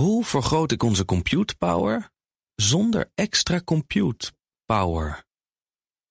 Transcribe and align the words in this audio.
Hoe 0.00 0.24
vergroot 0.24 0.72
ik 0.72 0.82
onze 0.82 1.04
compute 1.04 1.56
power 1.56 2.10
zonder 2.54 3.10
extra 3.14 3.60
compute 3.64 4.32
power? 4.64 5.24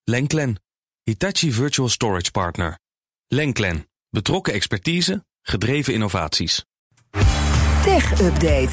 Lenklen, 0.04 0.62
Hitachi 1.04 1.52
Virtual 1.52 1.90
Storage 1.90 2.32
Partner. 2.32 2.80
Lenklen, 3.28 3.90
betrokken 4.10 4.54
expertise, 4.54 5.26
gedreven 5.42 5.94
innovaties. 5.94 6.66
Tech 7.84 8.22
Update. 8.22 8.72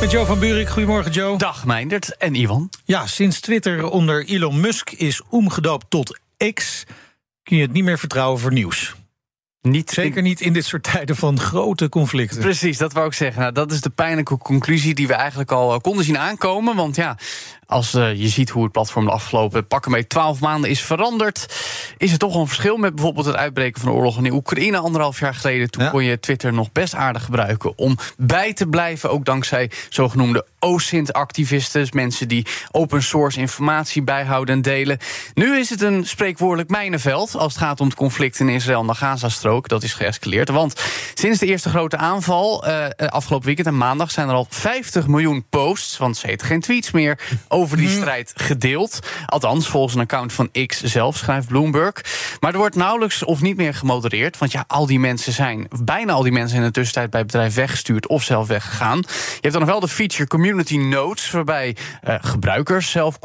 Met 0.00 0.10
Joe 0.10 0.26
van 0.26 0.38
Buurik. 0.38 0.68
Goedemorgen, 0.68 1.12
Joe. 1.12 1.38
Dag 1.38 1.64
Meindert 1.64 2.16
en 2.16 2.34
Ivan. 2.34 2.70
Ja, 2.84 3.06
sinds 3.06 3.40
Twitter 3.40 3.90
onder 3.90 4.26
Elon 4.26 4.60
Musk 4.60 4.90
is 4.90 5.22
omgedoopt 5.28 5.90
tot 5.90 6.20
X... 6.54 6.84
kun 7.42 7.56
je 7.56 7.62
het 7.62 7.72
niet 7.72 7.84
meer 7.84 7.98
vertrouwen 7.98 8.40
voor 8.40 8.52
nieuws. 8.52 8.94
Niet 9.62 9.90
Zeker 9.90 10.22
niet 10.22 10.40
in 10.40 10.52
dit 10.52 10.64
soort 10.64 10.82
tijden 10.82 11.16
van 11.16 11.40
grote 11.40 11.88
conflicten. 11.88 12.40
Precies, 12.40 12.78
dat 12.78 12.92
wou 12.92 13.06
ik 13.06 13.12
zeggen. 13.12 13.40
Nou, 13.40 13.52
dat 13.52 13.72
is 13.72 13.80
de 13.80 13.90
pijnlijke 13.90 14.38
conclusie 14.38 14.94
die 14.94 15.06
we 15.06 15.14
eigenlijk 15.14 15.50
al 15.50 15.72
eh, 15.72 15.78
konden 15.78 16.04
zien 16.04 16.18
aankomen. 16.18 16.76
Want 16.76 16.96
ja, 16.96 17.16
als 17.72 17.94
uh, 17.94 18.14
je 18.14 18.28
ziet 18.28 18.50
hoe 18.50 18.62
het 18.62 18.72
platform 18.72 19.04
de 19.04 19.10
afgelopen 19.10 19.66
pakken 19.66 19.90
mee 19.90 20.06
12 20.06 20.40
maanden 20.40 20.70
is 20.70 20.80
veranderd, 20.80 21.46
is 21.98 22.12
er 22.12 22.18
toch 22.18 22.34
een 22.34 22.46
verschil 22.46 22.76
met 22.76 22.94
bijvoorbeeld 22.94 23.26
het 23.26 23.36
uitbreken 23.36 23.80
van 23.80 23.90
de 23.90 23.96
oorlog 23.96 24.18
in 24.18 24.32
Oekraïne 24.32 24.76
anderhalf 24.78 25.20
jaar 25.20 25.34
geleden. 25.34 25.70
Toen 25.70 25.84
Ja. 25.84 25.90
kon 25.90 26.04
je 26.04 26.20
Twitter 26.20 26.52
nog 26.52 26.72
best 26.72 26.94
aardig 26.94 27.24
gebruiken 27.24 27.78
om 27.78 27.98
bij 28.16 28.52
te 28.52 28.66
blijven, 28.66 29.10
ook 29.10 29.24
dankzij 29.24 29.70
zogenoemde 29.88 30.46
OSINT-activisten, 30.58 31.80
dus 31.80 31.92
mensen 31.92 32.28
die 32.28 32.46
open 32.70 33.02
source 33.02 33.40
informatie 33.40 34.02
bijhouden 34.02 34.54
en 34.54 34.62
delen. 34.62 34.98
Nu 35.34 35.58
is 35.58 35.70
het 35.70 35.82
een 35.82 36.06
spreekwoordelijk 36.06 36.70
mijnenveld 36.70 37.34
als 37.36 37.52
het 37.54 37.62
gaat 37.62 37.80
om 37.80 37.86
het 37.86 37.96
conflict 37.96 38.40
in 38.40 38.48
Israël 38.48 38.80
en 38.80 38.86
de 38.86 38.94
Gazastrook. 38.94 39.68
Dat 39.68 39.82
is 39.82 39.94
geëscaleerd. 39.94 40.48
Want 40.48 40.80
sinds 41.14 41.38
de 41.38 41.46
eerste 41.46 41.68
grote 41.68 41.96
aanval 41.96 42.66
eh, 42.66 43.08
afgelopen 43.08 43.46
weekend 43.46 43.66
en 43.66 43.76
maandag 43.76 44.10
zijn 44.10 44.28
er 44.28 44.34
al 44.34 44.46
50 44.50 45.06
miljoen 45.06 45.44
posts, 45.50 45.96
want 45.98 46.16
ze 46.16 46.26
heet 46.26 46.42
geen 46.42 46.60
tweets 46.60 46.90
meer, 46.90 47.18
over 47.48 47.61
die 47.70 47.88
strijd 47.88 48.32
gedeeld. 48.36 48.98
Althans, 49.26 49.68
volgens 49.68 49.94
een 49.94 50.00
account 50.00 50.32
van 50.32 50.50
X 50.66 50.82
zelf, 50.82 51.16
schrijft 51.16 51.48
Bloomberg. 51.48 51.94
Maar 52.40 52.52
er 52.52 52.58
wordt 52.58 52.76
nauwelijks 52.76 53.24
of 53.24 53.40
niet 53.40 53.56
meer 53.56 53.74
gemodereerd. 53.74 54.38
Want 54.38 54.52
ja, 54.52 54.64
al 54.66 54.86
die 54.86 55.00
mensen 55.00 55.32
zijn, 55.32 55.68
bijna 55.84 56.12
al 56.12 56.22
die 56.22 56.32
mensen 56.32 56.56
in 56.58 56.62
de 56.64 56.70
tussentijd 56.70 57.10
bij 57.10 57.20
het 57.20 57.30
bedrijf 57.30 57.54
weggestuurd 57.54 58.06
of 58.06 58.22
zelf 58.22 58.46
weggegaan. 58.46 58.98
Je 58.98 59.38
hebt 59.40 59.52
dan 59.52 59.62
nog 59.62 59.70
wel 59.70 59.80
de 59.80 59.88
feature 59.88 60.26
Community 60.26 60.76
Notes, 60.76 61.30
waarbij 61.30 61.76
eh, 62.02 62.14
gebruikers 62.20 62.90
zelf 62.90 63.18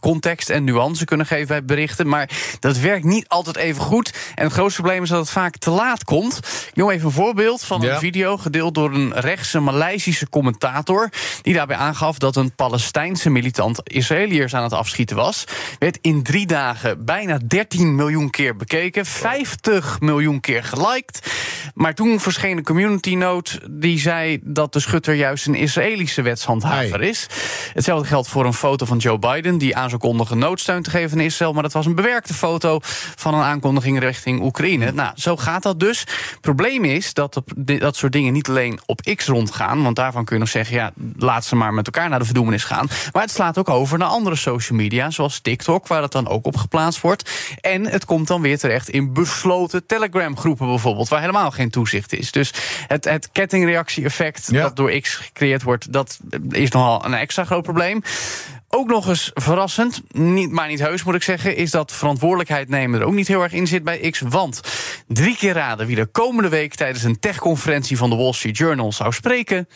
context 0.00 0.50
en 0.50 0.64
nuance 0.64 1.04
kunnen 1.04 1.26
geven 1.26 1.46
bij 1.46 1.64
berichten. 1.64 2.08
Maar 2.08 2.30
dat 2.60 2.78
werkt 2.78 3.04
niet 3.04 3.28
altijd 3.28 3.56
even 3.56 3.82
goed. 3.82 4.14
En 4.34 4.44
het 4.44 4.52
grootste 4.52 4.80
probleem 4.80 5.02
is 5.02 5.08
dat 5.08 5.18
het 5.20 5.30
vaak 5.30 5.56
te 5.56 5.70
laat 5.70 6.04
komt. 6.04 6.36
Ik 6.68 6.76
noem 6.76 6.90
even 6.90 7.06
een 7.06 7.12
voorbeeld 7.12 7.64
van 7.64 7.80
Ja. 7.80 7.92
een 7.92 7.98
video 7.98 8.36
gedeeld 8.36 8.74
door 8.74 8.94
een 8.94 9.12
rechtse 9.14 9.60
Maleisische 9.60 10.28
commentator. 10.28 11.10
Die 11.42 11.54
daarbij 11.54 11.76
aangaf 11.76 12.18
dat 12.18 12.36
een 12.36 12.54
Palestijnse 12.54 13.30
militant 13.30 13.81
Israëliërs 13.88 14.54
aan 14.54 14.62
het 14.62 14.72
afschieten 14.72 15.16
was. 15.16 15.44
Werd 15.78 15.98
in 16.00 16.22
drie 16.22 16.46
dagen 16.46 17.04
bijna 17.04 17.38
13 17.46 17.94
miljoen 17.94 18.30
keer 18.30 18.56
bekeken. 18.56 19.06
50 19.06 20.00
miljoen 20.00 20.40
keer 20.40 20.64
geliked. 20.64 21.32
Maar 21.74 21.94
toen 21.94 22.20
verscheen 22.20 22.56
een 22.56 22.64
community 22.64 23.14
note 23.14 23.60
die 23.70 23.98
zei 23.98 24.38
dat 24.42 24.72
de 24.72 24.80
schutter 24.80 25.14
juist 25.14 25.46
een 25.46 25.54
Israëlische 25.54 26.22
wetshandhaver 26.22 27.00
is. 27.00 27.26
Hetzelfde 27.72 28.08
geldt 28.08 28.28
voor 28.28 28.44
een 28.44 28.54
foto 28.54 28.86
van 28.86 28.98
Joe 28.98 29.18
Biden 29.18 29.58
die 29.58 29.76
aan 29.76 29.88
zou 29.88 30.00
kondigen 30.00 30.38
noodsteun 30.38 30.82
te 30.82 30.90
geven 30.90 31.18
aan 31.18 31.24
Israël. 31.24 31.52
Maar 31.52 31.62
dat 31.62 31.72
was 31.72 31.86
een 31.86 31.94
bewerkte 31.94 32.34
foto 32.34 32.78
van 33.16 33.34
een 33.34 33.42
aankondiging 33.42 33.98
richting 33.98 34.42
Oekraïne. 34.42 34.92
Nou, 34.92 35.12
zo 35.14 35.36
gaat 35.36 35.62
dat 35.62 35.80
dus. 35.80 36.04
Probleem 36.40 36.84
is 36.84 37.14
dat 37.14 37.42
dat 37.56 37.96
soort 37.96 38.12
dingen 38.12 38.32
niet 38.32 38.48
alleen 38.48 38.80
op 38.86 39.00
X 39.16 39.26
rondgaan. 39.26 39.82
Want 39.82 39.96
daarvan 39.96 40.24
kun 40.24 40.34
je 40.34 40.40
nog 40.40 40.50
zeggen, 40.50 40.76
ja, 40.76 40.92
laat 41.16 41.44
ze 41.44 41.56
maar 41.56 41.74
met 41.74 41.86
elkaar 41.86 42.08
naar 42.08 42.18
de 42.18 42.24
verdoemenis 42.24 42.64
gaan. 42.64 42.86
Maar 43.12 43.22
het 43.22 43.30
slaat 43.30 43.58
ook 43.58 43.61
over 43.68 43.98
naar 43.98 44.08
andere 44.08 44.36
social 44.36 44.78
media, 44.78 45.10
zoals 45.10 45.40
TikTok, 45.40 45.86
waar 45.86 46.02
het 46.02 46.12
dan 46.12 46.28
ook 46.28 46.46
op 46.46 46.56
geplaatst 46.56 47.00
wordt. 47.00 47.30
En 47.60 47.86
het 47.86 48.04
komt 48.04 48.26
dan 48.28 48.42
weer 48.42 48.58
terecht 48.58 48.88
in 48.88 49.12
besloten 49.12 49.86
Telegram-groepen 49.86 50.66
bijvoorbeeld, 50.66 51.08
waar 51.08 51.20
helemaal 51.20 51.50
geen 51.50 51.70
toezicht 51.70 52.12
is. 52.12 52.30
Dus 52.30 52.52
het, 52.86 53.04
het 53.04 53.28
kettingreactie-effect 53.32 54.48
Ja. 54.50 54.62
dat 54.62 54.76
door 54.76 54.90
X 55.00 55.14
gecreëerd 55.14 55.62
wordt, 55.62 55.92
dat 55.92 56.18
is 56.48 56.70
nogal 56.70 57.04
een 57.04 57.14
extra 57.14 57.44
groot 57.44 57.62
probleem. 57.62 58.02
Ook 58.68 58.88
nog 58.88 59.08
eens 59.08 59.30
verrassend, 59.34 60.02
niet, 60.12 60.50
maar 60.50 60.68
niet 60.68 60.80
heus 60.80 61.04
moet 61.04 61.14
ik 61.14 61.22
zeggen, 61.22 61.56
is 61.56 61.70
dat 61.70 61.92
verantwoordelijkheid 61.92 62.68
nemen 62.68 63.00
er 63.00 63.06
ook 63.06 63.12
niet 63.12 63.28
heel 63.28 63.42
erg 63.42 63.52
in 63.52 63.66
zit 63.66 63.84
bij 63.84 64.10
X. 64.10 64.20
Want 64.20 64.60
drie 65.06 65.36
keer 65.36 65.52
raden 65.52 65.86
wie 65.86 65.96
er 65.96 66.06
komende 66.06 66.48
week 66.48 66.74
tijdens 66.74 67.02
een 67.04 67.18
techconferentie 67.18 67.96
van 67.96 68.10
de 68.10 68.16
Wall 68.16 68.32
Street 68.32 68.56
Journal 68.56 68.92
zou 68.92 69.12
spreken. 69.12 69.68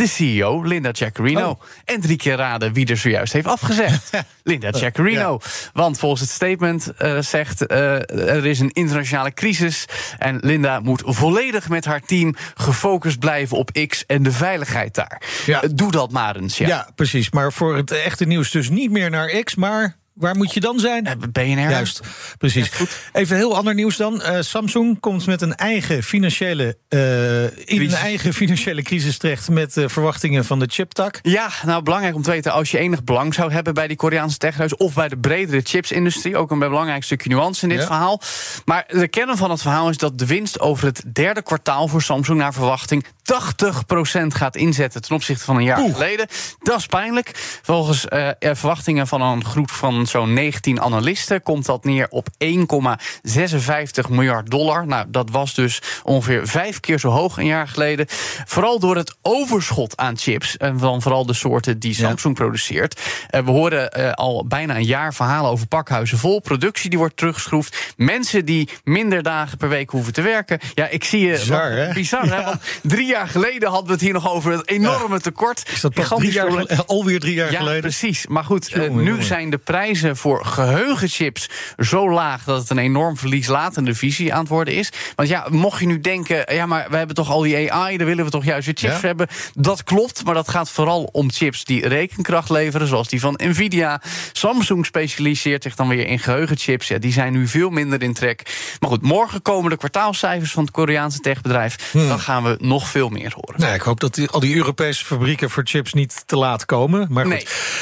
De 0.00 0.06
CEO, 0.06 0.62
Linda 0.62 0.90
Jaccarino. 0.90 1.50
Oh. 1.50 1.60
En 1.84 2.00
drie 2.00 2.16
keer 2.16 2.36
raden 2.36 2.72
wie 2.72 2.86
er 2.86 2.96
zojuist 2.96 3.32
heeft 3.32 3.46
afgezegd. 3.46 4.10
Linda 4.42 4.70
Jaccarino. 4.70 5.40
Want 5.72 5.98
volgens 5.98 6.20
het 6.20 6.30
statement 6.30 6.92
eh, 6.96 7.18
zegt 7.18 7.72
uh, 7.72 8.10
er 8.10 8.46
is 8.46 8.60
een 8.60 8.70
internationale 8.70 9.32
crisis. 9.32 9.84
En 10.18 10.38
Linda 10.42 10.80
moet 10.80 11.02
volledig 11.04 11.68
met 11.68 11.84
haar 11.84 12.00
team 12.00 12.34
gefocust 12.54 13.18
blijven 13.18 13.56
op 13.56 13.70
X 13.86 14.06
en 14.06 14.22
de 14.22 14.32
veiligheid 14.32 14.94
daar. 14.94 15.22
Ja. 15.46 15.64
Uh, 15.64 15.70
Doe 15.74 15.90
dat 15.90 16.10
maar 16.12 16.36
eens. 16.36 16.58
Ja. 16.58 16.66
Ja. 16.66 16.88
precies. 16.94 17.30
Maar 17.30 17.52
voor 17.52 17.76
het 17.76 17.90
echte 17.90 18.24
nieuws 18.24 18.50
dus 18.50 18.68
niet 18.68 18.90
meer 18.90 19.10
naar 19.10 19.28
X, 19.28 19.54
maar 19.54 19.96
waar 20.20 20.36
moet 20.36 20.54
je 20.54 20.60
dan 20.60 20.78
zijn? 20.78 21.06
Uh, 21.06 21.12
BNR. 21.32 21.70
Juist, 21.70 22.00
precies. 22.38 22.70
Even 23.12 23.36
heel 23.36 23.56
ander 23.56 23.74
nieuws 23.74 23.96
dan. 23.96 24.14
Uh, 24.14 24.36
Samsung 24.40 25.00
komt 25.00 25.26
met 25.26 25.42
een 25.42 25.54
eigen 25.54 26.02
financiële, 26.02 26.76
uh, 26.88 27.42
in 27.42 27.80
een 27.80 27.92
eigen 27.92 28.34
financiële 28.34 28.82
crisis 28.82 29.18
terecht 29.18 29.48
met 29.48 29.72
verwachtingen 29.86 30.44
van 30.44 30.58
de 30.58 30.66
chiptak. 30.70 31.18
Ja, 31.22 31.48
nou 31.64 31.82
belangrijk 31.82 32.14
om 32.14 32.22
te 32.22 32.30
weten, 32.30 32.52
als 32.52 32.70
je 32.70 32.78
enig 32.78 33.04
belang 33.04 33.34
zou 33.34 33.52
hebben 33.52 33.74
bij 33.74 33.86
die 33.86 33.96
Koreaanse 33.96 34.36
techhuis 34.38 34.76
of 34.76 34.94
bij 34.94 35.08
de 35.08 35.18
bredere 35.18 35.60
chipsindustrie, 35.64 36.36
ook 36.36 36.50
een 36.50 36.58
belangrijk 36.58 37.04
stukje 37.04 37.28
nuance 37.28 37.62
in 37.62 37.68
dit 37.68 37.78
Ja. 37.78 37.86
verhaal. 37.86 38.20
Maar 38.64 38.84
de 38.88 39.08
kern 39.08 39.36
van 39.36 39.50
het 39.50 39.60
verhaal 39.62 39.88
is 39.88 39.96
dat 39.96 40.18
de 40.18 40.26
winst 40.26 40.60
over 40.60 40.86
het 40.86 41.02
derde 41.12 41.42
kwartaal 41.42 41.88
voor 41.88 42.02
Samsung 42.02 42.38
naar 42.38 42.52
verwachting 42.52 43.04
80% 43.22 44.34
gaat 44.34 44.56
inzetten 44.56 45.02
ten 45.02 45.14
opzichte 45.14 45.44
van 45.44 45.56
een 45.56 45.62
jaar 45.62 45.80
Oeh. 45.80 45.92
geleden. 45.92 46.26
Dat 46.62 46.78
is 46.78 46.86
pijnlijk. 46.86 47.58
Volgens 47.62 48.06
uh, 48.12 48.28
verwachtingen 48.40 49.06
van 49.06 49.22
een 49.22 49.44
groep 49.44 49.70
van 49.70 50.06
zo'n 50.10 50.32
19 50.32 50.80
analisten 50.80 51.42
komt 51.42 51.66
dat 51.66 51.84
neer 51.84 52.06
op 52.10 52.28
1,56 52.44 54.10
miljard 54.10 54.50
dollar. 54.50 54.86
Nou, 54.86 55.06
dat 55.08 55.30
was 55.30 55.54
dus 55.54 55.82
ongeveer 56.02 56.46
vijf 56.46 56.80
keer 56.80 56.98
zo 56.98 57.08
hoog 57.08 57.36
een 57.36 57.46
jaar 57.46 57.68
geleden. 57.68 58.06
Vooral 58.44 58.78
door 58.78 58.96
het 58.96 59.16
overschot 59.22 59.96
aan 59.96 60.18
chips. 60.18 60.56
En 60.56 60.78
dan 60.78 61.02
vooral 61.02 61.26
de 61.26 61.32
soorten 61.32 61.78
die 61.78 61.94
Samsung 61.94 62.38
ja. 62.38 62.44
produceert. 62.44 63.00
Uh, 63.30 63.40
we 63.40 63.50
horen 63.50 63.98
uh, 63.98 64.12
al 64.12 64.46
bijna 64.46 64.76
een 64.76 64.84
jaar 64.84 65.14
verhalen 65.14 65.50
over 65.50 65.66
pakhuizen 65.66 66.18
vol. 66.18 66.40
Productie 66.40 66.90
die 66.90 66.98
wordt 66.98 67.16
teruggeschroefd. 67.16 67.94
Mensen 67.96 68.44
die 68.44 68.68
minder 68.84 69.22
dagen 69.22 69.58
per 69.58 69.68
week 69.68 69.90
hoeven 69.90 70.12
te 70.12 70.22
werken. 70.22 70.58
Ja, 70.74 70.88
ik 70.88 71.04
zie 71.04 71.26
je. 71.26 71.32
Bizar, 71.32 71.70
hè? 71.70 71.92
Bizar, 71.92 72.26
ja. 72.26 72.36
hè? 72.36 72.44
Want 72.44 72.60
drie 72.82 73.06
jaar 73.06 73.28
geleden 73.28 73.68
hadden 73.68 73.86
we 73.86 73.92
het 73.92 74.00
hier 74.00 74.12
nog 74.12 74.32
over 74.32 74.52
het 74.52 74.68
enorme 74.68 75.20
tekort. 75.20 75.70
Is 75.72 75.80
dat 75.80 75.94
pas 75.94 76.08
drie 76.08 76.32
jaar? 76.32 76.84
Alweer 76.86 77.20
drie 77.20 77.34
jaar 77.34 77.52
ja, 77.52 77.58
geleden? 77.58 77.80
precies. 77.80 78.26
Maar 78.26 78.44
goed, 78.44 78.70
jongen, 78.70 78.96
nu 78.96 79.10
jongen. 79.10 79.24
zijn 79.24 79.50
de 79.50 79.58
prijzen 79.58 79.89
voor 79.96 80.44
geheugenchips 80.44 81.48
zo 81.78 82.10
laag 82.10 82.44
dat 82.44 82.60
het 82.60 82.70
een 82.70 82.78
enorm 82.78 83.16
verlieslatende 83.16 83.94
visie 83.94 84.34
aan 84.34 84.40
het 84.40 84.48
worden 84.48 84.74
is. 84.74 84.92
Want 85.14 85.28
ja, 85.28 85.46
mocht 85.50 85.80
je 85.80 85.86
nu 85.86 86.00
denken, 86.00 86.54
ja, 86.54 86.66
maar 86.66 86.86
we 86.90 86.96
hebben 86.96 87.16
toch 87.16 87.30
al 87.30 87.40
die 87.40 87.72
AI, 87.72 87.96
daar 87.96 88.06
willen 88.06 88.24
we 88.24 88.30
toch 88.30 88.44
juist 88.44 88.66
weer 88.66 88.76
chips 88.78 89.00
ja? 89.00 89.06
hebben. 89.06 89.28
Dat 89.54 89.84
klopt, 89.84 90.24
maar 90.24 90.34
dat 90.34 90.48
gaat 90.48 90.70
vooral 90.70 91.08
om 91.12 91.30
chips 91.30 91.64
die 91.64 91.88
rekenkracht 91.88 92.50
leveren, 92.50 92.86
zoals 92.86 93.08
die 93.08 93.20
van 93.20 93.40
Nvidia. 93.42 94.00
Samsung 94.32 94.86
specialiseert 94.86 95.62
zich 95.62 95.74
dan 95.74 95.88
weer 95.88 96.06
in 96.06 96.18
geheugenchips. 96.18 96.88
Ja, 96.88 96.98
die 96.98 97.12
zijn 97.12 97.32
nu 97.32 97.46
veel 97.46 97.70
minder 97.70 98.02
in 98.02 98.14
trek. 98.14 98.42
Maar 98.80 98.90
goed, 98.90 99.02
morgen 99.02 99.42
komen 99.42 99.70
de 99.70 99.76
kwartaalcijfers 99.76 100.52
van 100.52 100.62
het 100.62 100.72
Koreaanse 100.72 101.18
techbedrijf. 101.18 101.90
Hmm. 101.92 102.08
Dan 102.08 102.20
gaan 102.20 102.42
we 102.42 102.56
nog 102.60 102.88
veel 102.88 103.08
meer 103.08 103.32
horen. 103.34 103.60
Nou, 103.60 103.74
ik 103.74 103.80
hoop 103.80 104.00
dat 104.00 104.14
die, 104.14 104.28
al 104.28 104.40
die 104.40 104.56
Europese 104.56 105.04
fabrieken 105.04 105.50
voor 105.50 105.62
chips 105.66 105.92
niet 105.92 106.22
te 106.26 106.36
laat 106.36 106.64
komen. 106.64 107.06
Maar 107.10 107.24
goed. 107.24 107.32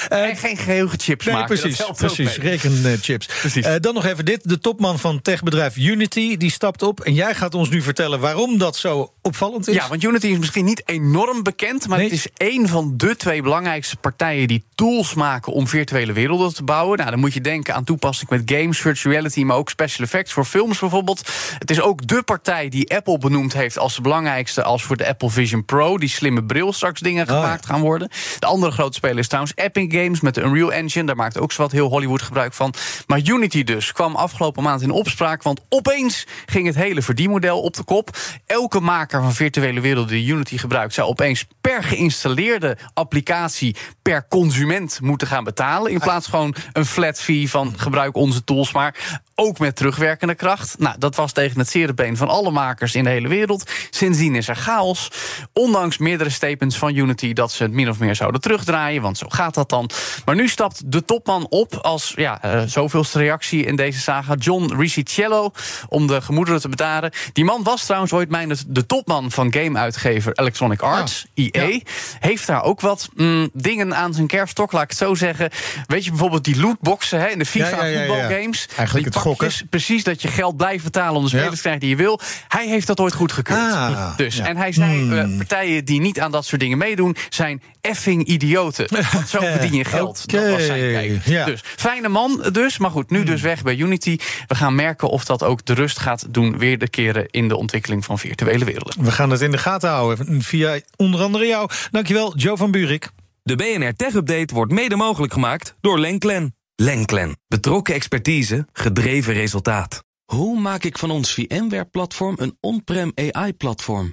Nee, 0.08 0.22
uh, 0.22 0.28
en 0.28 0.36
geen 0.36 0.56
geheugenchips 0.56 1.24
nee, 1.24 1.34
maken. 1.34 1.58
Precies, 1.58 1.84
precies. 1.98 2.36
rekenchips. 2.36 3.26
Precies. 3.26 3.66
Uh, 3.66 3.74
dan 3.80 3.94
nog 3.94 4.04
even 4.04 4.24
dit. 4.24 4.48
De 4.48 4.58
topman 4.58 4.98
van 4.98 5.22
techbedrijf 5.22 5.76
Unity, 5.76 6.36
die 6.36 6.50
stapt 6.50 6.82
op. 6.82 7.00
En 7.00 7.14
jij 7.14 7.34
gaat 7.34 7.54
ons 7.54 7.68
nu 7.68 7.82
vertellen 7.82 8.20
waarom 8.20 8.58
dat 8.58 8.76
zo 8.76 9.12
opvallend 9.22 9.68
is. 9.68 9.74
Ja, 9.74 9.88
want 9.88 10.02
Unity 10.02 10.26
is 10.26 10.38
misschien 10.38 10.64
niet 10.64 10.82
enorm 10.84 11.42
bekend... 11.42 11.88
maar 11.88 11.98
nee. 11.98 12.06
het 12.06 12.16
is 12.16 12.28
één 12.36 12.68
van 12.68 12.94
de 12.96 13.16
twee 13.16 13.42
belangrijkste 13.42 13.96
partijen... 13.96 14.48
die 14.48 14.64
tools 14.74 15.14
maken 15.14 15.52
om 15.52 15.66
virtuele 15.66 16.12
werelden 16.12 16.54
te 16.54 16.62
bouwen. 16.62 16.98
Nou, 16.98 17.10
dan 17.10 17.20
moet 17.20 17.34
je 17.34 17.40
denken 17.40 17.74
aan 17.74 17.84
toepassing 17.84 18.30
met 18.30 18.42
games, 18.44 18.78
virtual 18.78 19.12
reality... 19.12 19.42
maar 19.42 19.56
ook 19.56 19.70
special 19.70 20.04
effects 20.04 20.32
voor 20.32 20.44
films 20.44 20.78
bijvoorbeeld. 20.78 21.28
Het 21.58 21.70
is 21.70 21.80
ook 21.80 22.06
de 22.06 22.22
partij 22.22 22.68
die 22.68 22.94
Apple 22.94 23.18
benoemd 23.18 23.52
heeft... 23.52 23.78
als 23.78 23.94
de 23.94 24.02
belangrijkste 24.02 24.62
als 24.62 24.82
voor 24.82 24.96
de 24.96 25.08
Apple 25.08 25.30
Vision 25.30 25.64
Pro... 25.64 25.98
die 25.98 26.08
slimme 26.08 26.44
bril 26.44 26.72
straks 26.72 27.00
dingen 27.00 27.28
oh, 27.28 27.34
gemaakt 27.34 27.66
ja. 27.66 27.72
gaan 27.72 27.80
worden. 27.80 28.08
De 28.38 28.46
andere 28.46 28.72
grote 28.72 28.96
speler 28.96 29.18
is 29.18 29.28
trouwens 29.28 29.52
Epic 29.56 29.86
Games 29.88 30.20
met 30.20 30.34
de 30.34 30.40
Unreal 30.40 30.72
Engine. 30.72 31.06
Daar 31.06 31.16
maakt 31.16 31.38
ook 31.38 31.52
zowat 31.52 31.72
heel 31.72 31.87
Hollywood 31.88 32.22
gebruik 32.22 32.54
van. 32.54 32.74
Maar 33.06 33.20
Unity 33.24 33.64
dus 33.64 33.92
kwam 33.92 34.14
afgelopen 34.14 34.62
maand 34.62 34.82
in 34.82 34.90
opspraak. 34.90 35.42
Want 35.42 35.60
opeens 35.68 36.26
ging 36.46 36.66
het 36.66 36.74
hele 36.74 37.02
verdienmodel 37.02 37.60
op 37.60 37.76
de 37.76 37.84
kop. 37.84 38.16
Elke 38.46 38.80
maker 38.80 39.22
van 39.22 39.32
virtuele 39.32 39.80
werelden 39.80 40.12
die 40.12 40.32
Unity 40.32 40.58
gebruikt, 40.58 40.94
zou 40.94 41.08
opeens 41.08 41.46
per 41.60 41.82
geïnstalleerde 41.82 42.78
applicatie 42.94 43.76
per 44.02 44.28
consument 44.28 45.00
moeten 45.00 45.26
gaan 45.26 45.44
betalen. 45.44 45.92
In 45.92 45.98
plaats 45.98 46.26
gewoon 46.26 46.54
een 46.72 46.86
flat 46.86 47.20
fee 47.20 47.50
van 47.50 47.74
gebruik 47.76 48.16
onze 48.16 48.44
tools, 48.44 48.72
maar 48.72 49.20
ook 49.34 49.58
met 49.58 49.76
terugwerkende 49.76 50.34
kracht. 50.34 50.78
Nou, 50.78 50.98
dat 50.98 51.16
was 51.16 51.32
tegen 51.32 51.58
het 51.58 51.68
zere 51.68 51.94
been 51.94 52.16
van 52.16 52.28
alle 52.28 52.50
makers 52.50 52.94
in 52.94 53.04
de 53.04 53.10
hele 53.10 53.28
wereld. 53.28 53.70
Sindsdien 53.90 54.34
is 54.34 54.48
er 54.48 54.56
chaos. 54.56 55.10
Ondanks 55.52 55.98
meerdere 55.98 56.30
statements 56.30 56.76
van 56.76 56.94
Unity 56.94 57.32
dat 57.32 57.52
ze 57.52 57.62
het 57.62 57.72
min 57.72 57.88
of 57.88 57.98
meer 57.98 58.14
zouden 58.14 58.40
terugdraaien, 58.40 59.02
want 59.02 59.18
zo 59.18 59.26
gaat 59.28 59.54
dat 59.54 59.68
dan. 59.68 59.90
Maar 60.24 60.34
nu 60.34 60.48
stapt 60.48 60.92
de 60.92 61.04
topman 61.04 61.46
op 61.48 61.77
als 61.82 62.12
ja, 62.16 62.40
uh, 62.44 62.62
zoveelste 62.66 63.18
reactie 63.18 63.64
in 63.64 63.76
deze 63.76 64.00
saga, 64.00 64.34
John 64.34 64.74
Riccicello, 64.78 65.50
om 65.88 66.06
de 66.06 66.20
gemoederen 66.20 66.60
te 66.60 66.68
bedaren. 66.68 67.10
Die 67.32 67.44
man 67.44 67.62
was 67.62 67.84
trouwens 67.84 68.12
ooit 68.12 68.30
mijn 68.30 68.56
de 68.66 68.86
topman 68.86 69.30
van 69.30 69.52
gameuitgever 69.52 70.32
Electronic 70.32 70.80
Arts, 70.80 71.26
EA. 71.34 71.48
Ja. 71.52 71.80
Heeft 72.20 72.46
daar 72.46 72.62
ook 72.62 72.80
wat 72.80 73.08
mm, 73.14 73.50
dingen 73.52 73.96
aan 73.96 74.14
zijn 74.14 74.26
kerfstok, 74.26 74.72
laat 74.72 74.82
ik 74.82 74.88
het 74.88 74.98
zo 74.98 75.14
zeggen. 75.14 75.50
Weet 75.86 76.04
je 76.04 76.10
bijvoorbeeld 76.10 76.44
die 76.44 76.60
lootboxen 76.60 77.20
hè, 77.20 77.26
in 77.26 77.38
de 77.38 77.46
FIFA 77.46 77.84
Ja. 77.84 77.96
Eigenlijk 78.28 78.92
die 78.92 79.04
het 79.04 79.16
gokken. 79.16 79.50
Precies, 79.70 80.04
dat 80.04 80.22
je 80.22 80.28
geld 80.28 80.56
blijft 80.56 80.84
betalen 80.84 81.16
om 81.16 81.22
de 81.22 81.28
spelers 81.28 81.54
te 81.54 81.60
krijgen 81.60 81.80
die 81.80 81.90
je 81.90 81.96
wil. 81.96 82.20
Hij 82.48 82.68
heeft 82.68 82.86
dat 82.86 83.00
ooit 83.00 83.14
goedgekeurd. 83.14 83.72
Ah, 83.72 84.16
dus. 84.16 84.38
En 84.38 84.56
hij 84.56 84.72
zei, 84.72 84.98
Hmm. 84.98 85.18
eh, 85.18 85.36
partijen 85.36 85.84
die 85.84 86.00
niet 86.00 86.20
aan 86.20 86.30
dat 86.30 86.46
soort 86.46 86.60
dingen 86.60 86.78
meedoen... 86.78 87.16
zijn 87.28 87.62
effing 87.80 88.26
idioten. 88.26 88.86
Want 89.12 89.28
zo 89.28 89.38
verdien 89.40 89.74
je 89.74 89.84
geld. 89.84 90.30
Dat 90.30 90.50
was 90.50 90.66
zijn 90.66 90.92
kijk. 90.92 91.24
ja. 91.24 91.44
Dus, 91.44 91.60
fijne 91.76 92.08
man 92.08 92.42
dus. 92.52 92.78
Maar 92.78 92.90
goed, 92.90 93.10
nu 93.10 93.22
dus 93.22 93.40
weg 93.40 93.62
bij 93.62 93.76
Unity. 93.76 94.16
We 94.46 94.54
gaan 94.54 94.74
merken 94.74 95.08
of 95.08 95.24
dat 95.24 95.42
ook 95.42 95.64
de 95.64 95.74
rust 95.74 95.98
gaat 95.98 96.34
doen... 96.34 96.58
weer 96.58 96.78
de 96.78 96.88
keren 96.88 97.26
in 97.30 97.48
de 97.48 97.56
ontwikkeling 97.56 98.04
van 98.04 98.18
virtuele 98.18 98.64
werelden. 98.64 99.04
We 99.04 99.10
gaan 99.10 99.30
het 99.30 99.40
in 99.40 99.50
de 99.50 99.58
gaten 99.58 99.90
houden 99.90 100.42
via 100.42 100.80
onder 100.96 101.20
andere 101.20 101.46
jou. 101.46 101.70
Dankjewel, 101.90 102.36
Joe 102.36 102.56
van 102.56 102.70
Buurik. 102.70 103.10
De 103.42 103.56
BNR 103.56 103.94
Tech 103.96 104.14
Update 104.14 104.54
wordt 104.54 104.72
mede 104.72 104.96
mogelijk 104.96 105.32
gemaakt 105.32 105.74
door 105.80 105.98
Lenklen. 105.98 106.54
Lenklen. 106.74 107.38
Betrokken 107.46 107.94
expertise, 107.94 108.66
gedreven 108.72 109.34
resultaat. 109.34 110.04
Hoe 110.24 110.60
maak 110.60 110.84
ik 110.84 110.98
van 110.98 111.10
ons 111.10 111.34
VMware-platform 111.34 112.34
een 112.38 112.56
on-prem 112.60 113.12
AI-platform? 113.14 114.12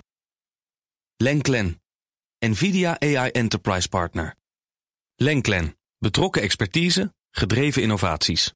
Lenklen. 1.18 1.82
NVIDIA 2.40 3.00
AI 3.00 3.30
Enterprise 3.30 3.90
Partner. 3.90 4.36
Lenklen. 5.16 5.78
Betrokken 5.98 6.42
expertise, 6.42 7.14
gedreven 7.38 7.82
innovaties. 7.82 8.56